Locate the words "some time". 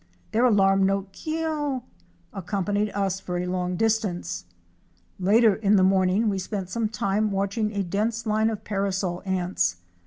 6.71-7.29